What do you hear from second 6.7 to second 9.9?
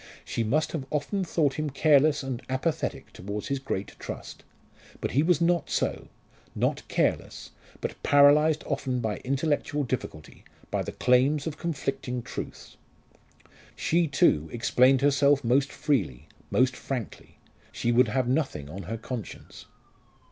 careless but paralysed often by intellectual